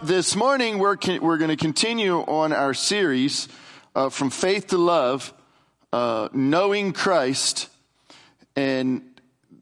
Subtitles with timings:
[0.00, 3.48] This morning we're we're going to continue on our series
[3.94, 5.34] uh, from faith to love,
[5.92, 7.68] uh, knowing Christ,
[8.56, 9.02] and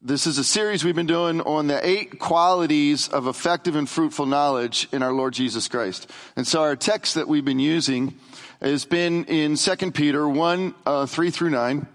[0.02, 4.26] this is a series we've been doing on the eight qualities of effective and fruitful
[4.26, 6.08] knowledge in our Lord Jesus Christ.
[6.36, 8.14] And so our text that we've been using
[8.62, 11.86] has been in 2 Peter 1, uh, 3 through 9.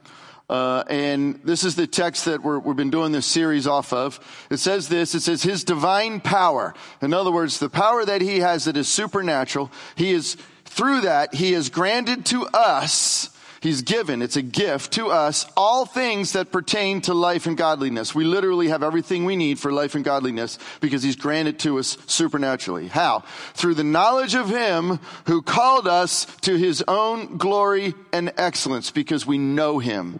[0.49, 4.19] Uh, and this is the text that we're, we've been doing this series off of.
[4.49, 6.73] It says this, it says his divine power.
[7.01, 11.33] In other words, the power that he has that is supernatural, he is, through that,
[11.33, 13.29] he has granted to us
[13.65, 18.13] He's given, it's a gift to us, all things that pertain to life and godliness.
[18.13, 21.97] We literally have everything we need for life and godliness because He's granted to us
[22.05, 22.89] supernaturally.
[22.89, 23.23] How?
[23.55, 29.25] Through the knowledge of Him who called us to His own glory and excellence because
[29.25, 30.19] we know Him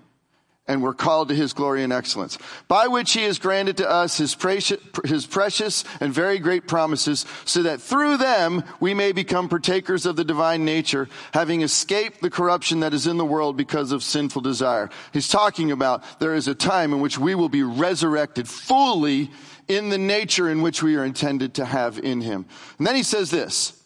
[0.67, 4.17] and we're called to his glory and excellence, by which he has granted to us
[4.17, 9.47] his precious, his precious and very great promises, so that through them we may become
[9.47, 13.91] partakers of the divine nature, having escaped the corruption that is in the world because
[13.91, 14.89] of sinful desire.
[15.13, 19.29] He's talking about there is a time in which we will be resurrected fully
[19.67, 22.45] in the nature in which we are intended to have in him.
[22.77, 23.81] And then he says this,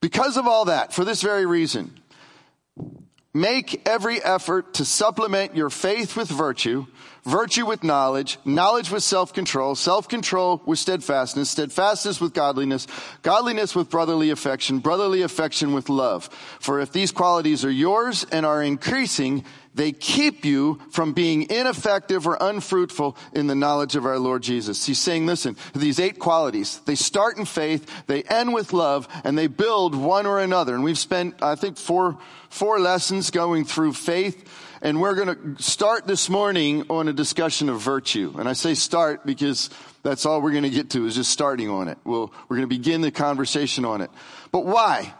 [0.00, 2.01] because of all that, for this very reason,
[3.34, 6.84] Make every effort to supplement your faith with virtue,
[7.24, 12.86] virtue with knowledge, knowledge with self-control, self-control with steadfastness, steadfastness with godliness,
[13.22, 16.26] godliness with brotherly affection, brotherly affection with love.
[16.60, 19.44] For if these qualities are yours and are increasing,
[19.74, 24.84] they keep you from being ineffective or unfruitful in the knowledge of our Lord Jesus.
[24.86, 29.36] He's saying, listen, these eight qualities, they start in faith, they end with love, and
[29.36, 30.74] they build one or another.
[30.74, 32.18] And we've spent, I think, four,
[32.50, 34.48] four lessons going through faith.
[34.82, 38.34] And we're going to start this morning on a discussion of virtue.
[38.36, 39.70] And I say start because
[40.02, 41.98] that's all we're going to get to is just starting on it.
[42.04, 44.10] We'll, we're going to begin the conversation on it.
[44.50, 45.14] But why?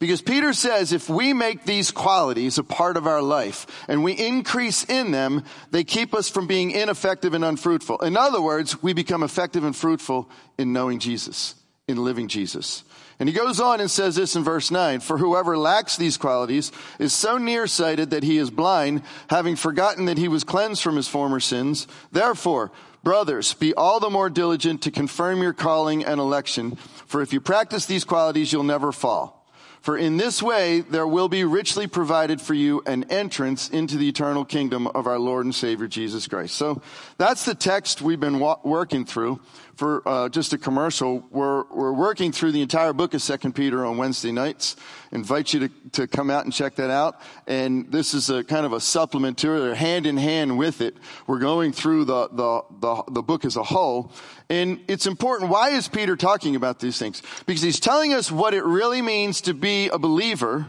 [0.00, 4.14] Because Peter says if we make these qualities a part of our life and we
[4.14, 7.98] increase in them, they keep us from being ineffective and unfruitful.
[7.98, 11.54] In other words, we become effective and fruitful in knowing Jesus,
[11.86, 12.82] in living Jesus.
[13.18, 16.72] And he goes on and says this in verse 9 For whoever lacks these qualities
[16.98, 21.08] is so nearsighted that he is blind, having forgotten that he was cleansed from his
[21.08, 21.86] former sins.
[22.10, 22.72] Therefore,
[23.04, 27.40] brothers, be all the more diligent to confirm your calling and election, for if you
[27.42, 29.39] practice these qualities, you'll never fall.
[29.80, 34.08] For in this way there will be richly provided for you an entrance into the
[34.08, 36.54] eternal kingdom of our Lord and Savior Jesus Christ.
[36.54, 36.82] So
[37.16, 39.40] that's the text we've been wa- working through.
[39.80, 43.82] For uh, just a commercial, we're, we're working through the entire book of Second Peter
[43.82, 44.76] on Wednesday nights.
[45.10, 47.18] Invite you to, to come out and check that out.
[47.46, 50.98] And this is a kind of a supplement to it, hand in hand with it.
[51.26, 54.12] We're going through the, the, the, the book as a whole.
[54.50, 55.50] And it's important.
[55.50, 57.22] Why is Peter talking about these things?
[57.46, 60.66] Because he's telling us what it really means to be a believer.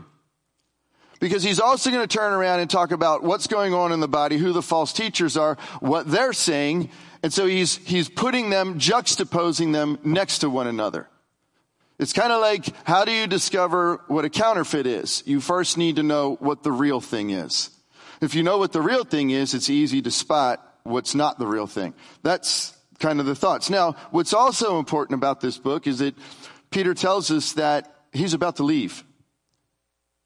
[1.19, 4.07] Because he's also going to turn around and talk about what's going on in the
[4.07, 6.89] body, who the false teachers are, what they're saying,
[7.23, 11.07] and so he's, he's putting them, juxtaposing them next to one another.
[11.99, 15.21] It's kind of like, how do you discover what a counterfeit is?
[15.27, 17.69] You first need to know what the real thing is.
[18.21, 21.45] If you know what the real thing is, it's easy to spot what's not the
[21.45, 21.93] real thing.
[22.23, 23.69] That's kind of the thoughts.
[23.69, 26.15] Now, what's also important about this book is that
[26.71, 29.03] Peter tells us that he's about to leave.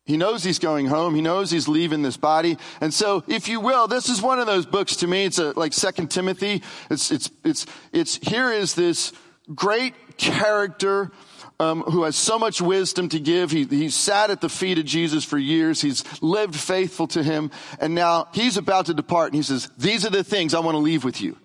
[0.05, 1.15] He knows he's going home.
[1.15, 2.57] He knows he's leaving this body.
[2.79, 5.25] And so, if you will, this is one of those books to me.
[5.25, 6.61] It's a, like Second Timothy.
[6.91, 9.13] It's, it's, it's, it's, here is this
[9.53, 11.11] great character,
[11.59, 13.51] um, who has so much wisdom to give.
[13.51, 15.81] He, he sat at the feet of Jesus for years.
[15.81, 17.51] He's lived faithful to him.
[17.79, 19.33] And now he's about to depart.
[19.33, 21.37] And he says, these are the things I want to leave with you.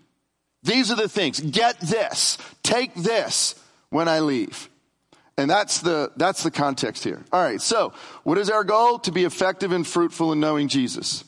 [0.63, 1.41] These are the things.
[1.41, 2.37] Get this.
[2.63, 3.55] Take this
[3.89, 4.70] when I leave.
[5.41, 7.25] And that's the, that's the context here.
[7.33, 7.63] All right.
[7.63, 7.95] So
[8.25, 8.99] what is our goal?
[9.01, 11.25] To be effective and fruitful in knowing Jesus.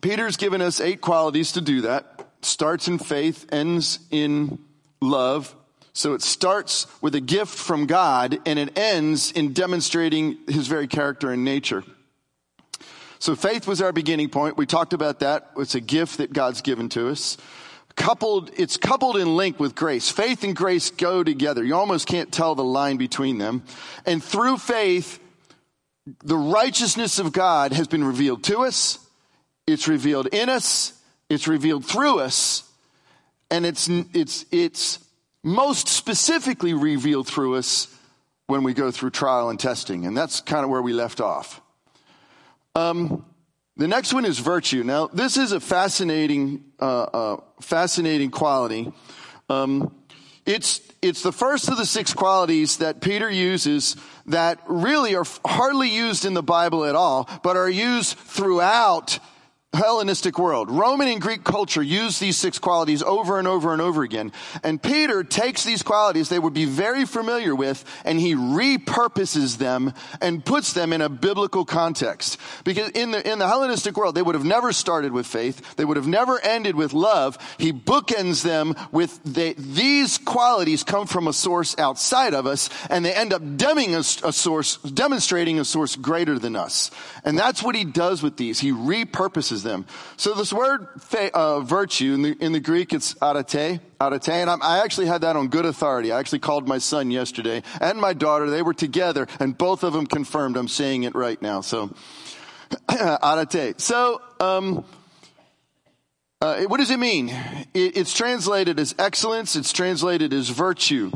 [0.00, 2.26] Peter's given us eight qualities to do that.
[2.42, 4.58] Starts in faith, ends in
[5.00, 5.54] love.
[5.92, 10.88] So it starts with a gift from God and it ends in demonstrating his very
[10.88, 11.84] character and nature.
[13.20, 14.56] So faith was our beginning point.
[14.56, 15.52] We talked about that.
[15.56, 17.36] It's a gift that God's given to us
[17.98, 20.08] coupled, it's coupled in link with grace.
[20.08, 21.62] Faith and grace go together.
[21.62, 23.62] You almost can't tell the line between them.
[24.06, 25.20] And through faith,
[26.24, 28.98] the righteousness of God has been revealed to us.
[29.66, 30.94] It's revealed in us.
[31.28, 32.62] It's revealed through us.
[33.50, 34.98] And it's, it's, it's
[35.42, 37.94] most specifically revealed through us
[38.46, 40.06] when we go through trial and testing.
[40.06, 41.60] And that's kind of where we left off.
[42.74, 43.24] Um,
[43.78, 44.82] the next one is virtue.
[44.82, 48.92] Now, this is a fascinating, uh, uh, fascinating quality.
[49.48, 49.94] Um,
[50.44, 55.88] it's it's the first of the six qualities that Peter uses that really are hardly
[55.88, 59.20] used in the Bible at all, but are used throughout
[59.74, 60.70] Hellenistic world.
[60.70, 64.32] Roman and Greek culture used these six qualities over and over and over again.
[64.64, 69.92] And Peter takes these qualities they would be very familiar with and he repurposes them
[70.22, 72.38] and puts them in a biblical context.
[72.64, 75.76] Because in the, in the Hellenistic world, they would have never started with faith.
[75.76, 77.36] They would have never ended with love.
[77.58, 83.04] He bookends them with the, these qualities come from a source outside of us and
[83.04, 86.90] they end up a, a source, demonstrating a source greater than us.
[87.22, 88.60] And that's what he does with these.
[88.60, 89.86] He repurposes them.
[90.16, 90.88] So this word
[91.34, 95.22] uh, virtue in the, in the Greek, it's arete, arete, and I'm, i actually had
[95.22, 96.12] that on good authority.
[96.12, 98.50] I actually called my son yesterday and my daughter.
[98.50, 101.60] They were together, and both of them confirmed I'm saying it right now.
[101.60, 101.94] So
[102.88, 103.80] arete.
[103.80, 104.84] So um,
[106.40, 107.30] uh, what does it mean?
[107.74, 109.56] It, it's translated as excellence.
[109.56, 111.10] It's translated as virtue.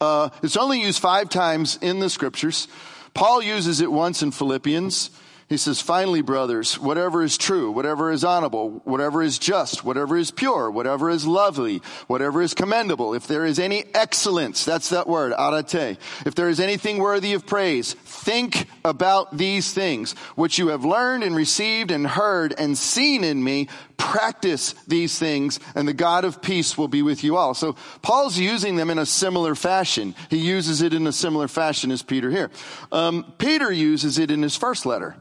[0.00, 2.68] Uh, it's only used five times in the scriptures.
[3.14, 5.10] Paul uses it once in Philippians.
[5.48, 10.30] He says, finally, brothers, whatever is true, whatever is honorable, whatever is just, whatever is
[10.30, 15.34] pure, whatever is lovely, whatever is commendable, if there is any excellence, that's that word,
[15.38, 15.98] arete.
[16.24, 21.24] If there is anything worthy of praise, think about these things, which you have learned
[21.24, 26.42] and received and heard and seen in me, practice these things, and the God of
[26.42, 27.54] peace will be with you all.
[27.54, 30.14] So Paul's using them in a similar fashion.
[30.30, 32.50] He uses it in a similar fashion as Peter here.
[32.92, 35.16] Um, Peter uses it in his first letter.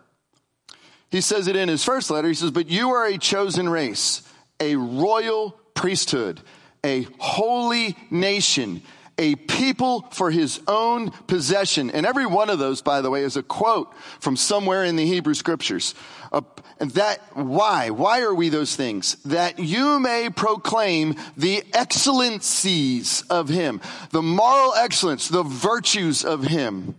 [1.10, 2.28] He says it in his first letter.
[2.28, 4.24] He says, But you are a chosen race,
[4.60, 6.42] a royal priesthood,
[6.84, 8.82] a holy nation,
[9.18, 11.92] a people for his own possession.
[11.92, 15.06] And every one of those, by the way, is a quote from somewhere in the
[15.06, 15.94] Hebrew scriptures.
[16.32, 16.42] Uh,
[16.80, 17.92] and that, why?
[17.92, 19.16] Why are we those things?
[19.26, 26.96] That you may proclaim the excellencies of him, the moral excellence, the virtues of him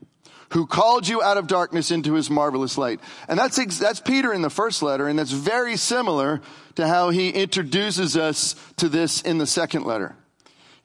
[0.51, 3.01] who called you out of darkness into his marvelous light.
[3.27, 6.41] And that's, that's Peter in the first letter, and that's very similar
[6.77, 10.15] to how he introduces us to this in the second letter.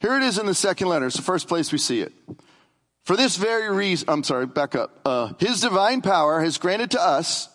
[0.00, 1.06] Here it is in the second letter.
[1.06, 2.12] It's the first place we see it.
[3.04, 5.00] For this very reason, I'm sorry, back up.
[5.04, 7.48] Uh, his divine power has granted to us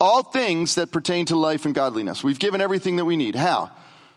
[0.00, 2.24] all things that pertain to life and godliness.
[2.24, 3.34] We've given everything that we need.
[3.34, 3.70] How?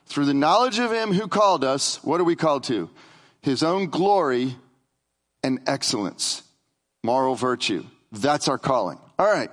[0.06, 2.90] Through the knowledge of him who called us, what are we called to?
[3.42, 4.56] His own glory
[5.44, 6.44] and excellence.
[7.04, 7.86] Moral virtue.
[8.12, 9.00] That's our calling.
[9.20, 9.52] All right.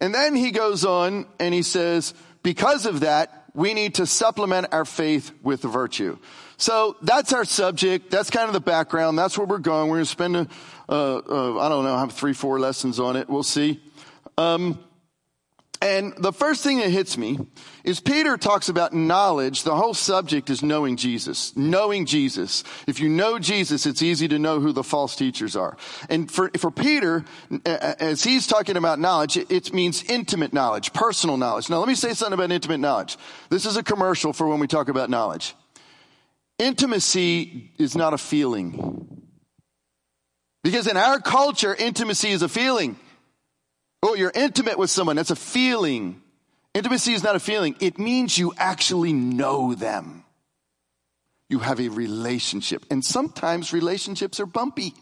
[0.00, 4.68] And then he goes on and he says, because of that, we need to supplement
[4.72, 6.18] our faith with virtue.
[6.56, 8.10] So that's our subject.
[8.10, 9.18] That's kind of the background.
[9.18, 9.88] That's where we're going.
[9.88, 10.48] We're going to spend, a,
[10.88, 13.28] uh, uh, I don't know, have three, four lessons on it.
[13.28, 13.82] We'll see.
[14.38, 14.78] Um,
[15.82, 17.38] and the first thing that hits me
[17.84, 19.62] is Peter talks about knowledge.
[19.62, 21.54] The whole subject is knowing Jesus.
[21.54, 22.64] Knowing Jesus.
[22.86, 25.76] If you know Jesus, it's easy to know who the false teachers are.
[26.08, 27.26] And for, for Peter,
[27.66, 31.68] as he's talking about knowledge, it means intimate knowledge, personal knowledge.
[31.68, 33.18] Now let me say something about intimate knowledge.
[33.50, 35.54] This is a commercial for when we talk about knowledge.
[36.58, 39.22] Intimacy is not a feeling.
[40.64, 42.98] Because in our culture, intimacy is a feeling.
[44.02, 45.16] Oh, you're intimate with someone.
[45.16, 46.22] That's a feeling.
[46.74, 47.76] Intimacy is not a feeling.
[47.80, 50.24] It means you actually know them.
[51.48, 52.84] You have a relationship.
[52.90, 54.94] And sometimes relationships are bumpy.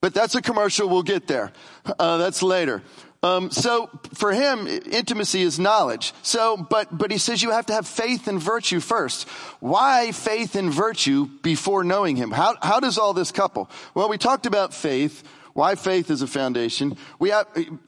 [0.00, 0.88] But that's a commercial.
[0.88, 1.52] We'll get there.
[1.98, 2.82] Uh, that's later.
[3.24, 6.12] Um, so for him, intimacy is knowledge.
[6.22, 9.28] So, but, but he says you have to have faith and virtue first.
[9.60, 12.32] Why faith and virtue before knowing him?
[12.32, 13.70] How, how does all this couple?
[13.94, 15.22] Well, we talked about faith
[15.54, 16.96] why faith is a foundation.
[17.18, 17.46] We have,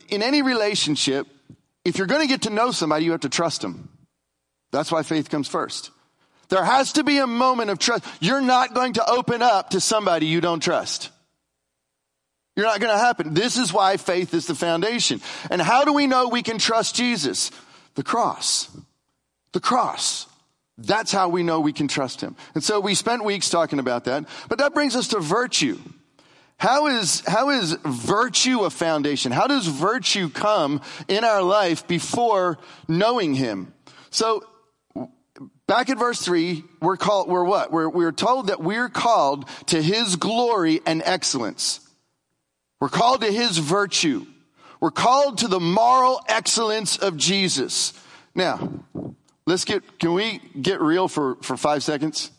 [0.09, 1.27] in any relationship,
[1.85, 3.89] if you're going to get to know somebody, you have to trust them.
[4.71, 5.91] That's why faith comes first.
[6.49, 8.05] There has to be a moment of trust.
[8.21, 11.11] You're not going to open up to somebody you don't trust.
[12.57, 13.35] You're not going to happen.
[13.35, 15.21] This is why faith is the foundation.
[15.51, 17.51] And how do we know we can trust Jesus?
[17.95, 18.69] The cross.
[19.53, 20.27] The cross.
[20.79, 22.37] That's how we know we can trust him.
[22.55, 24.25] And so we spent weeks talking about that.
[24.49, 25.79] But that brings us to virtue.
[26.57, 29.33] How is, how is virtue a foundation?
[29.33, 32.59] How does virtue come in our life before
[32.89, 33.73] knowing Him?
[34.11, 34.45] So,
[35.67, 37.73] back in verse three, we're called, we're what?
[37.73, 41.81] We're, we're told that we're called to His glory and excellence.
[42.85, 44.27] We're called to His virtue.
[44.79, 47.95] We're called to the moral excellence of Jesus.
[48.35, 48.85] Now,
[49.47, 52.31] let's get, can we get real for, for five seconds?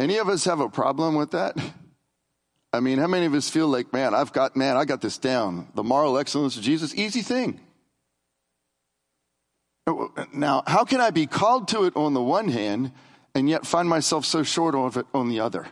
[0.00, 1.58] Any of us have a problem with that?
[2.72, 5.18] I mean, how many of us feel like, man, I've got, man, I got this
[5.18, 5.68] down.
[5.74, 7.60] The moral excellence of Jesus, easy thing.
[10.32, 12.92] Now, how can I be called to it on the one hand
[13.34, 15.66] and yet find myself so short of it on the other?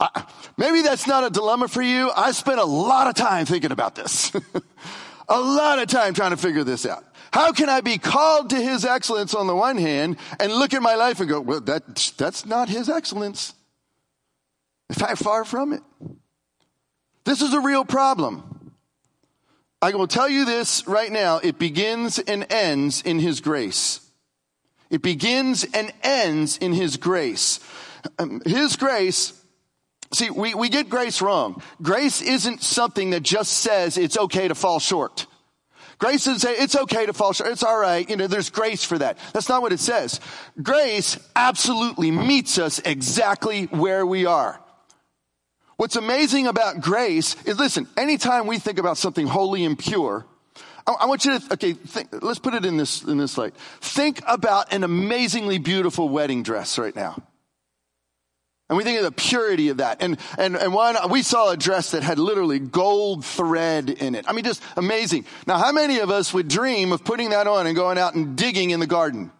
[0.00, 0.24] I,
[0.56, 2.10] maybe that's not a dilemma for you.
[2.16, 4.32] I spent a lot of time thinking about this.
[5.28, 7.04] a lot of time trying to figure this out.
[7.32, 10.82] How can I be called to his excellence on the one hand and look at
[10.82, 13.54] my life and go, well, that, that's not his excellence.
[14.88, 15.82] In fact, far from it.
[17.24, 18.72] This is a real problem.
[19.82, 21.38] I will tell you this right now.
[21.38, 24.00] It begins and ends in His grace.
[24.90, 27.60] It begins and ends in His grace.
[28.18, 29.32] Um, his grace,
[30.12, 31.62] see, we, we get grace wrong.
[31.82, 35.26] Grace isn't something that just says it's okay to fall short.
[35.98, 37.50] Grace doesn't say it's okay to fall short.
[37.50, 38.08] It's all right.
[38.08, 39.18] You know, there's grace for that.
[39.34, 40.18] That's not what it says.
[40.60, 44.58] Grace absolutely meets us exactly where we are.
[45.76, 50.26] What's amazing about grace is listen, anytime we think about something holy and pure,
[50.86, 53.54] I, I want you to, okay, think, let's put it in this, in this light.
[53.80, 57.22] Think about an amazingly beautiful wedding dress right now.
[58.70, 60.00] And we think of the purity of that.
[60.00, 64.26] And, and, and one, we saw a dress that had literally gold thread in it.
[64.28, 65.26] I mean, just amazing.
[65.44, 68.36] Now, how many of us would dream of putting that on and going out and
[68.36, 69.32] digging in the garden?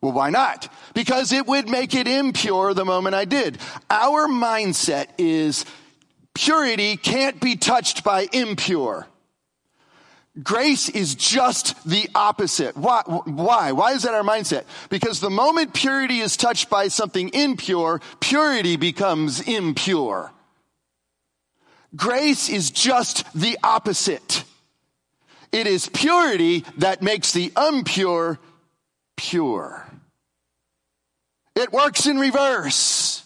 [0.00, 0.72] Well, why not?
[0.94, 3.58] Because it would make it impure the moment I did.
[3.90, 5.66] Our mindset is
[6.32, 9.06] purity can't be touched by impure.
[10.40, 12.74] Grace is just the opposite.
[12.76, 13.02] Why?
[13.06, 13.72] Why?
[13.72, 14.64] Why is that our mindset?
[14.88, 20.32] Because the moment purity is touched by something impure, purity becomes impure.
[21.94, 24.44] Grace is just the opposite.
[25.52, 28.38] It is purity that makes the impure
[29.18, 29.86] pure.
[31.54, 33.22] It works in reverse.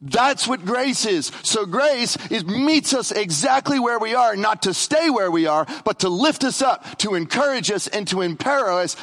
[0.00, 1.32] That's what grace is.
[1.42, 5.66] So grace is meets us exactly where we are, not to stay where we are,
[5.84, 8.96] but to lift us up, to encourage us and to empower us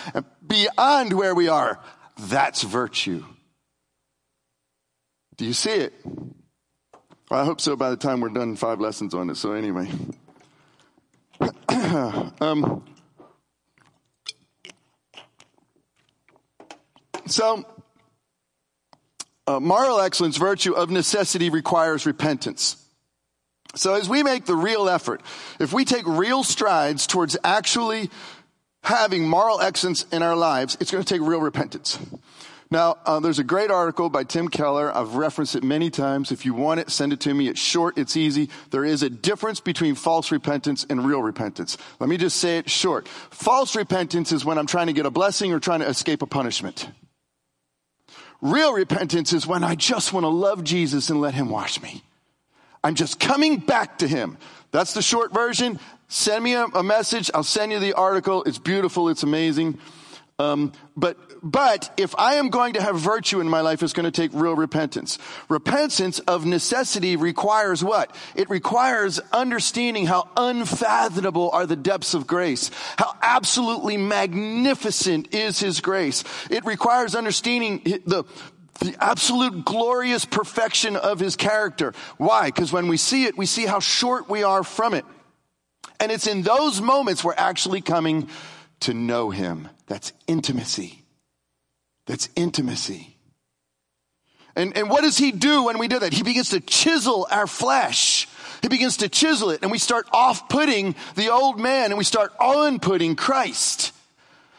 [0.45, 1.79] beyond where we are.
[2.17, 3.25] That's virtue.
[5.37, 5.93] Do you see it?
[6.05, 9.37] Well, I hope so by the time we're done five lessons on it.
[9.37, 9.89] So anyway.
[12.39, 12.83] um,
[17.25, 17.65] so
[19.47, 22.77] uh, moral excellence, virtue of necessity requires repentance.
[23.75, 25.21] So as we make the real effort,
[25.59, 28.09] if we take real strides towards actually
[28.83, 31.97] having moral excellence in our lives, it's going to take real repentance.
[32.69, 34.95] Now, uh, there's a great article by Tim Keller.
[34.95, 36.31] I've referenced it many times.
[36.31, 37.47] If you want it, send it to me.
[37.47, 38.49] It's short, it's easy.
[38.71, 41.77] There is a difference between false repentance and real repentance.
[41.99, 43.07] Let me just say it short.
[43.07, 46.27] False repentance is when I'm trying to get a blessing or trying to escape a
[46.27, 46.89] punishment.
[48.43, 52.03] Real repentance is when I just want to love Jesus and let him wash me.
[52.83, 54.37] I'm just coming back to him.
[54.71, 55.79] That's the short version.
[56.09, 57.31] Send me a, a message.
[57.33, 58.43] I'll send you the article.
[58.43, 59.07] It's beautiful.
[59.07, 59.79] It's amazing.
[60.39, 64.05] Um, but but if I am going to have virtue in my life, it's going
[64.05, 65.17] to take real repentance.
[65.49, 68.15] Repentance of necessity requires what?
[68.35, 75.81] It requires understanding how unfathomable are the depths of grace, how absolutely magnificent is His
[75.81, 76.23] grace.
[76.49, 78.25] It requires understanding the
[78.79, 81.93] the absolute glorious perfection of his character.
[82.17, 82.47] Why?
[82.47, 85.05] Because when we see it, we see how short we are from it.
[85.99, 88.29] And it's in those moments we're actually coming
[88.81, 89.69] to know him.
[89.85, 91.02] That's intimacy.
[92.05, 93.17] That's intimacy.
[94.55, 96.13] And, and what does he do when we do that?
[96.13, 98.27] He begins to chisel our flesh.
[98.61, 102.03] He begins to chisel it and we start off putting the old man and we
[102.03, 103.93] start on putting Christ.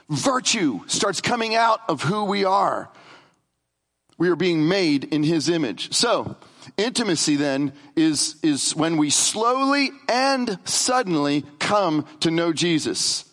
[0.08, 2.90] Virtue starts coming out of who we are.
[4.18, 5.92] We are being made in his image.
[5.94, 6.36] So,
[6.76, 13.24] intimacy then is, is when we slowly and suddenly come to know Jesus.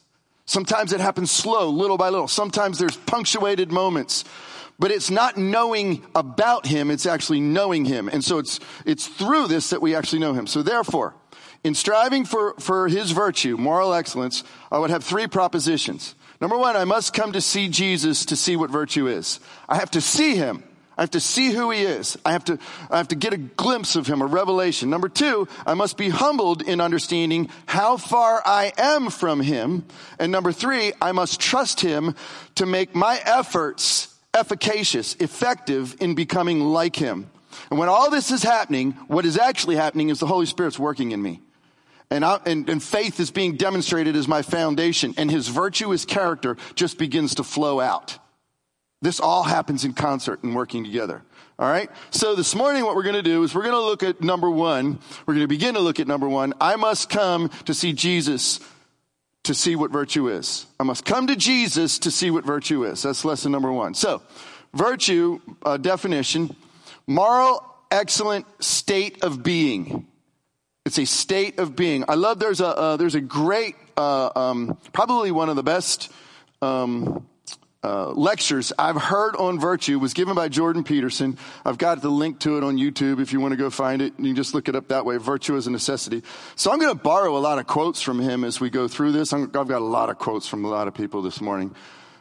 [0.51, 2.27] Sometimes it happens slow, little by little.
[2.27, 4.25] Sometimes there's punctuated moments.
[4.77, 8.09] But it's not knowing about him, it's actually knowing him.
[8.09, 10.47] And so it's, it's through this that we actually know him.
[10.47, 11.15] So therefore,
[11.63, 16.15] in striving for, for his virtue, moral excellence, I would have three propositions.
[16.41, 19.39] Number one, I must come to see Jesus to see what virtue is.
[19.69, 20.63] I have to see him.
[20.97, 22.17] I have to see who he is.
[22.25, 24.89] I have to, I have to get a glimpse of him, a revelation.
[24.89, 29.85] Number two, I must be humbled in understanding how far I am from him.
[30.19, 32.15] And number three, I must trust him
[32.55, 37.29] to make my efforts efficacious, effective in becoming like him.
[37.69, 41.11] And when all this is happening, what is actually happening is the Holy Spirit's working
[41.11, 41.41] in me.
[42.09, 46.57] And, I, and, and faith is being demonstrated as my foundation, and his virtuous character
[46.75, 48.17] just begins to flow out.
[49.01, 51.23] This all happens in concert and working together.
[51.57, 51.89] All right.
[52.11, 54.49] So this morning, what we're going to do is we're going to look at number
[54.49, 54.99] one.
[55.25, 56.53] We're going to begin to look at number one.
[56.61, 58.59] I must come to see Jesus
[59.43, 60.67] to see what virtue is.
[60.79, 63.01] I must come to Jesus to see what virtue is.
[63.01, 63.95] That's lesson number one.
[63.95, 64.21] So,
[64.73, 66.55] virtue uh, definition:
[67.07, 70.07] moral, excellent state of being.
[70.85, 72.05] It's a state of being.
[72.07, 72.39] I love.
[72.39, 76.11] There's a uh, there's a great, uh, um, probably one of the best.
[76.61, 77.27] Um,
[77.83, 81.37] uh, lectures I've heard on virtue was given by Jordan Peterson.
[81.65, 84.13] I've got the link to it on YouTube if you want to go find it.
[84.19, 85.17] You can just look it up that way.
[85.17, 86.21] Virtue is a necessity.
[86.55, 89.13] So I'm going to borrow a lot of quotes from him as we go through
[89.13, 89.33] this.
[89.33, 91.73] i have got a lot of quotes from a lot of people this morning.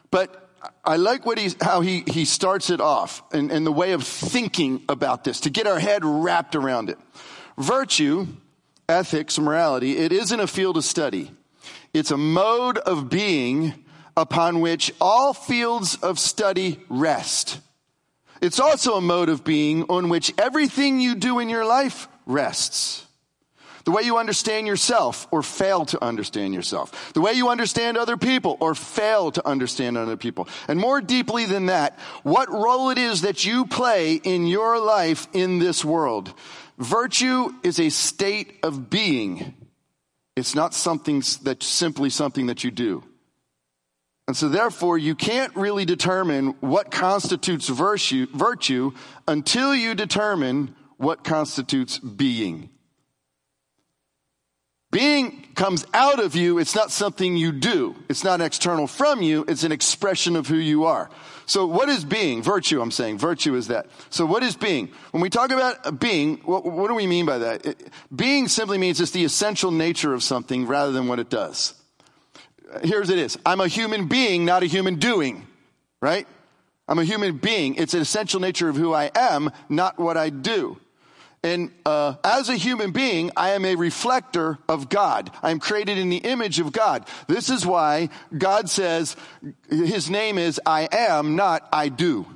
[0.09, 0.49] But
[0.83, 4.03] I like what he's, how he, he starts it off and, and the way of
[4.03, 6.97] thinking about this to get our head wrapped around it.
[7.57, 8.27] Virtue,
[8.89, 11.31] ethics, morality, it isn't a field of study.
[11.93, 17.59] It's a mode of being upon which all fields of study rest.
[18.41, 23.05] It's also a mode of being on which everything you do in your life rests.
[23.83, 27.13] The way you understand yourself or fail to understand yourself.
[27.13, 30.47] The way you understand other people or fail to understand other people.
[30.67, 35.27] And more deeply than that, what role it is that you play in your life
[35.33, 36.33] in this world.
[36.77, 39.55] Virtue is a state of being.
[40.35, 43.03] It's not something that's simply something that you do.
[44.27, 48.91] And so therefore, you can't really determine what constitutes virtue, virtue
[49.27, 52.69] until you determine what constitutes being.
[54.91, 56.59] Being comes out of you.
[56.59, 57.95] It's not something you do.
[58.09, 59.45] It's not external from you.
[59.47, 61.09] It's an expression of who you are.
[61.45, 62.43] So what is being?
[62.43, 63.17] Virtue, I'm saying.
[63.17, 63.87] Virtue is that.
[64.09, 64.91] So what is being?
[65.11, 67.65] When we talk about being, what, what do we mean by that?
[67.65, 71.73] It, being simply means it's the essential nature of something rather than what it does
[72.83, 73.37] here's it is.
[73.45, 75.47] I'm a human being, not a human doing,
[76.01, 76.27] right?
[76.87, 77.75] I'm a human being.
[77.75, 80.77] It's an essential nature of who I am, not what I do.
[81.43, 85.31] And uh, as a human being, I am a reflector of God.
[85.41, 87.07] I am created in the image of God.
[87.27, 89.15] This is why God says
[89.69, 92.27] his name is I am, not I do.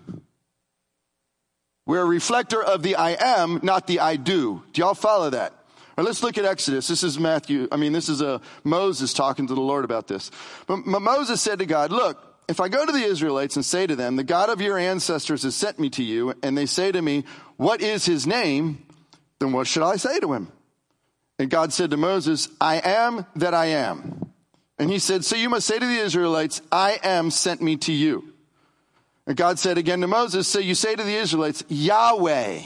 [1.86, 4.64] We're a reflector of the I am, not the I do.
[4.74, 5.54] Do y'all follow that?
[6.04, 6.88] Let's look at Exodus.
[6.88, 7.68] This is Matthew.
[7.72, 10.32] I mean, this is a uh, Moses talking to the Lord about this.
[10.68, 13.96] But Moses said to God, look, if I go to the Israelites and say to
[13.96, 17.02] them, the God of your ancestors has sent me to you, and they say to
[17.02, 17.24] me,
[17.58, 18.86] what is his name?
[19.40, 20.52] Then what should I say to him?
[21.40, 24.32] And God said to Moses, I am that I am.
[24.78, 27.94] And he said, so you must say to the Israelites, I am sent me to
[27.94, 28.36] you.
[29.28, 32.62] And God said again to Moses, So you say to the Israelites, Yahweh,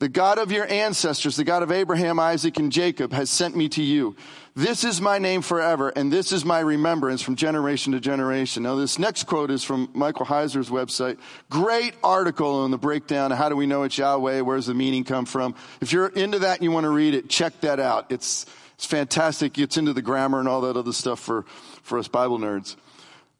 [0.00, 3.68] the God of your ancestors, the God of Abraham, Isaac, and Jacob, has sent me
[3.70, 4.16] to you.
[4.56, 8.64] This is my name forever, and this is my remembrance from generation to generation.
[8.64, 11.18] Now, this next quote is from Michael Heiser's website.
[11.48, 15.26] Great article on the breakdown how do we know it's Yahweh, where's the meaning come
[15.26, 15.54] from.
[15.80, 18.10] If you're into that and you want to read it, check that out.
[18.10, 19.58] It's, it's fantastic.
[19.58, 21.44] It's into the grammar and all that other stuff for,
[21.82, 22.76] for us Bible nerds.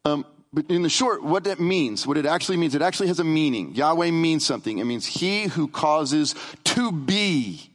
[0.05, 3.19] Um, but in the short, what that means, what it actually means, it actually has
[3.19, 3.75] a meaning.
[3.75, 4.79] Yahweh means something.
[4.79, 7.71] It means he who causes to be,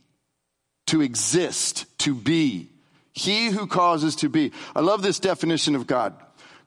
[0.88, 2.70] to exist, to be.
[3.12, 4.54] He who causes to be.
[4.74, 6.16] I love this definition of God.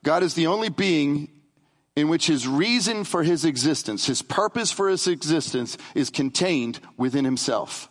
[0.03, 1.29] God is the only being
[1.95, 7.25] in which his reason for his existence, his purpose for his existence is contained within
[7.25, 7.89] himself.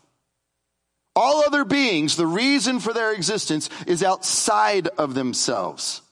[1.15, 6.03] All other beings, the reason for their existence is outside of themselves.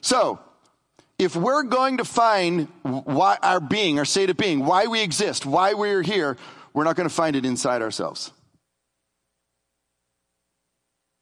[0.00, 0.40] So,
[1.20, 5.44] if we're going to find why our being, our state of being, why we exist,
[5.44, 6.38] why we're here,
[6.72, 8.32] we're not going to find it inside ourselves.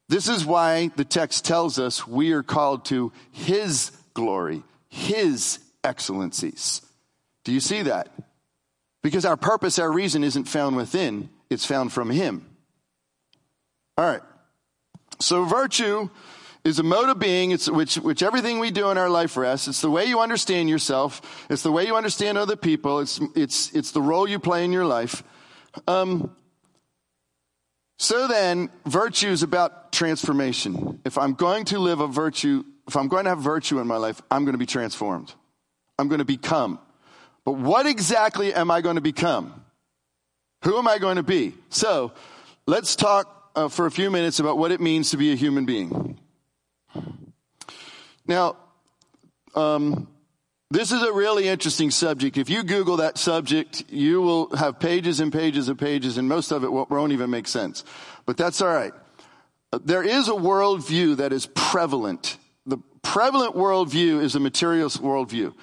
[0.07, 6.81] This is why the text tells us we are called to His glory, His excellencies.
[7.43, 8.09] Do you see that?
[9.03, 12.45] Because our purpose, our reason isn't found within, it's found from Him.
[13.97, 14.21] All right.
[15.19, 16.09] So virtue
[16.69, 19.67] is a mode of being it's which, which everything we do in our life rests.
[19.67, 21.45] It's the way you understand yourself.
[21.49, 22.99] It's the way you understand other people.
[22.99, 25.23] It's, it's, it's the role you play in your life.
[25.87, 26.35] Um,
[27.97, 31.01] so then, virtue is about transformation.
[31.03, 33.97] If I'm going to live a virtue, if I'm going to have virtue in my
[33.97, 35.33] life, I'm going to be transformed.
[35.97, 36.79] I'm going to become.
[37.43, 39.65] But what exactly am I going to become?
[40.63, 41.55] Who am I going to be?
[41.69, 42.13] So,
[42.67, 45.65] let's talk uh, for a few minutes about what it means to be a human
[45.65, 46.17] being.
[48.29, 48.57] Now,
[49.55, 50.07] um,
[50.69, 52.37] this is a really interesting subject.
[52.37, 56.51] If you Google that subject, you will have pages and pages and pages, and most
[56.51, 57.83] of it won't even make sense.
[58.27, 58.93] But that's all right.
[59.83, 62.37] There is a worldview that is prevalent.
[62.67, 65.55] The prevalent worldview is a materialist worldview.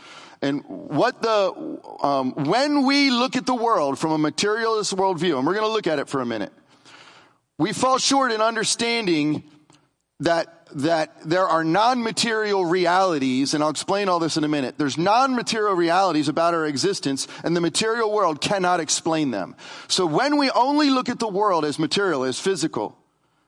[0.42, 5.46] And what the, um, when we look at the world from a materialist worldview, and
[5.46, 6.52] we're going to look at it for a minute,
[7.58, 9.44] we fall short in understanding
[10.18, 14.76] that that there are non-material realities, and I'll explain all this in a minute.
[14.78, 19.54] There's non-material realities about our existence, and the material world cannot explain them.
[19.88, 22.98] So when we only look at the world as material, as physical,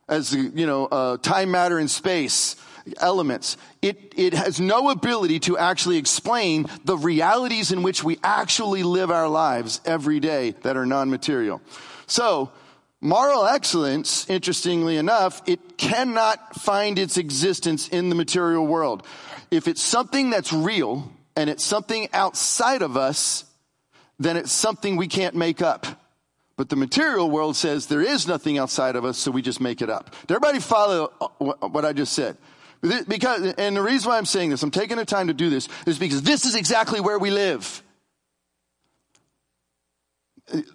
[0.08, 2.56] as you know, uh, time, matter, and space
[3.00, 8.82] elements, it it has no ability to actually explain the realities in which we actually
[8.82, 11.60] live our lives every day that are non-material.
[12.06, 12.50] So
[13.00, 19.06] Moral excellence, interestingly enough, it cannot find its existence in the material world.
[19.52, 23.44] If it's something that's real and it's something outside of us,
[24.18, 25.86] then it's something we can't make up.
[26.56, 29.80] But the material world says there is nothing outside of us, so we just make
[29.80, 30.10] it up.
[30.26, 32.36] Did everybody follow uh, what I just said?
[32.80, 35.68] Because, and the reason why I'm saying this, I'm taking the time to do this,
[35.86, 37.82] is because this is exactly where we live.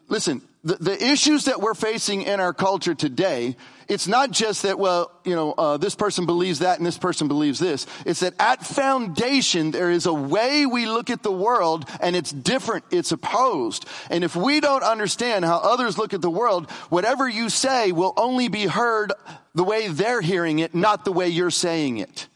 [0.07, 3.57] Listen, the, the issues that we're facing in our culture today,
[3.89, 7.27] it's not just that, well, you know, uh, this person believes that and this person
[7.27, 7.85] believes this.
[8.05, 12.31] It's that at foundation, there is a way we look at the world and it's
[12.31, 12.85] different.
[12.91, 13.85] It's opposed.
[14.09, 18.13] And if we don't understand how others look at the world, whatever you say will
[18.15, 19.11] only be heard
[19.53, 22.27] the way they're hearing it, not the way you're saying it.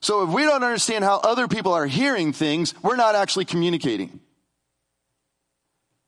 [0.00, 4.20] So if we don't understand how other people are hearing things, we're not actually communicating.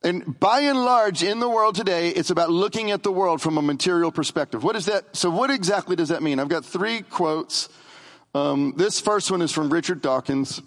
[0.03, 3.59] And by and large, in the world today, it's about looking at the world from
[3.59, 4.63] a material perspective.
[4.63, 5.17] What is that?
[5.17, 6.39] So, what exactly does that mean?
[6.39, 7.69] I've got three quotes.
[8.33, 10.63] Um, this first one is from Richard Dawkins.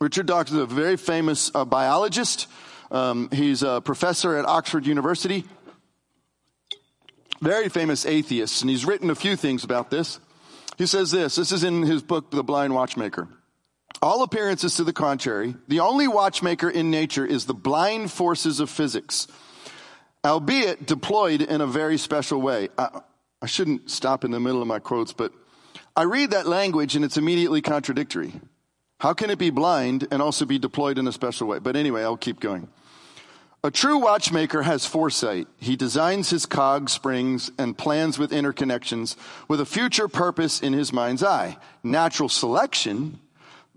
[0.00, 2.48] Richard Dawkins is a very famous uh, biologist.
[2.90, 5.44] Um, he's a professor at Oxford University.
[7.40, 10.18] Very famous atheist, and he's written a few things about this.
[10.78, 13.28] He says this this is in his book, The Blind Watchmaker.
[14.00, 18.70] All appearances to the contrary, the only watchmaker in nature is the blind forces of
[18.70, 19.26] physics,
[20.24, 22.68] albeit deployed in a very special way.
[22.78, 23.00] I,
[23.42, 25.32] I shouldn't stop in the middle of my quotes, but
[25.96, 28.32] I read that language and it's immediately contradictory.
[29.00, 31.58] How can it be blind and also be deployed in a special way?
[31.58, 32.68] But anyway, I'll keep going.
[33.64, 35.48] A true watchmaker has foresight.
[35.58, 39.16] He designs his cog springs and plans with interconnections
[39.48, 41.58] with a future purpose in his mind's eye.
[41.82, 43.18] Natural selection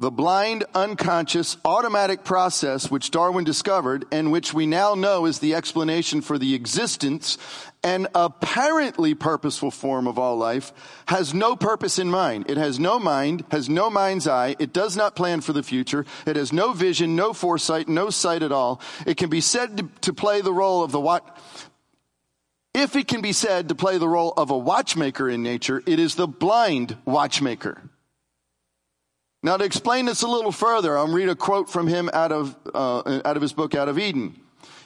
[0.02, 5.54] the blind, unconscious, automatic process which Darwin discovered and which we now know is the
[5.54, 7.38] explanation for the existence
[7.84, 10.74] and apparently purposeful form of all life,
[11.06, 12.50] has no purpose in mind.
[12.50, 14.56] It has no mind, has no mind's eye.
[14.58, 16.08] It does not plan for the future.
[16.26, 18.82] It has no vision, no foresight, no sight at all.
[19.06, 21.38] It can be said to, to play the role of the what?
[22.74, 26.00] If it can be said to play the role of a watchmaker in nature, it
[26.00, 27.91] is the blind watchmaker.
[29.44, 32.56] Now, to explain this a little further, I'll read a quote from him out of,
[32.74, 34.40] uh, out of his book, Out of Eden.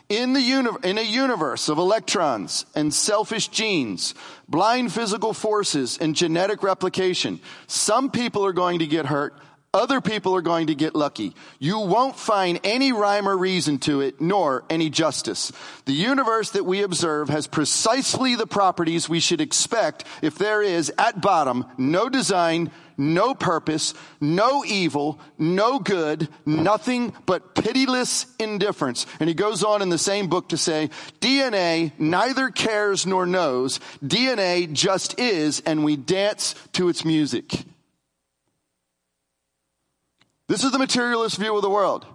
[0.07, 4.13] In, the uni- in a universe of electrons and selfish genes,
[4.47, 9.33] blind physical forces and genetic replication, some people are going to get hurt,
[9.73, 11.35] other people are going to get lucky.
[11.59, 15.51] You won't find any rhyme or reason to it, nor any justice.
[15.83, 20.93] The universe that we observe has precisely the properties we should expect if there is,
[20.97, 29.05] at bottom, no design, no purpose, no evil, no good, nothing but pitiless indifference.
[29.19, 33.79] And he goes on in the same book to say, DNA neither cares nor knows.
[34.03, 37.65] DNA just is, and we dance to its music.
[40.47, 42.05] This is the materialist view of the world.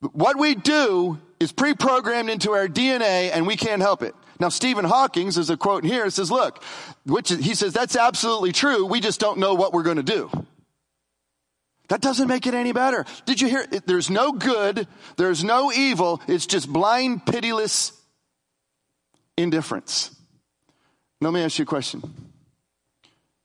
[0.00, 4.14] What we do is pre-programmed into our DNA and we can't help it.
[4.40, 6.04] Now, Stephen Hawking's is a quote here.
[6.06, 6.62] It says, look,
[7.04, 8.86] which he says, that's absolutely true.
[8.86, 10.30] We just don't know what we're going to do.
[11.88, 13.06] That doesn't make it any better.
[13.24, 13.66] Did you hear?
[13.86, 14.86] There's no good.
[15.16, 16.20] There's no evil.
[16.28, 17.92] It's just blind, pitiless
[19.36, 20.14] indifference.
[21.20, 22.02] Now, let me ask you a question.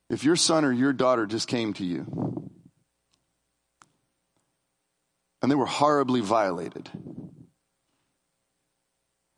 [0.10, 2.52] If your son or your daughter just came to you
[5.42, 6.90] and they were horribly violated,